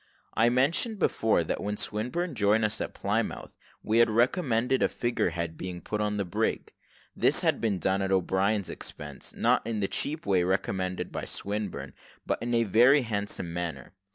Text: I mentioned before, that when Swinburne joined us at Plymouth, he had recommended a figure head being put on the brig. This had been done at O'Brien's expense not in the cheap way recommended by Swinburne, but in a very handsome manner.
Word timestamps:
I 0.33 0.49
mentioned 0.49 0.97
before, 0.97 1.43
that 1.43 1.61
when 1.61 1.77
Swinburne 1.77 2.33
joined 2.33 2.65
us 2.65 2.81
at 2.81 2.95
Plymouth, 2.95 3.51
he 3.87 3.99
had 3.99 4.09
recommended 4.09 4.81
a 4.81 4.89
figure 4.89 5.29
head 5.29 5.57
being 5.59 5.79
put 5.79 6.01
on 6.01 6.17
the 6.17 6.25
brig. 6.25 6.73
This 7.15 7.41
had 7.41 7.61
been 7.61 7.77
done 7.77 8.01
at 8.01 8.11
O'Brien's 8.11 8.67
expense 8.71 9.35
not 9.35 9.61
in 9.67 9.79
the 9.79 9.87
cheap 9.87 10.25
way 10.25 10.43
recommended 10.43 11.11
by 11.11 11.25
Swinburne, 11.25 11.93
but 12.25 12.41
in 12.41 12.55
a 12.55 12.63
very 12.63 13.03
handsome 13.03 13.53
manner. 13.53 13.93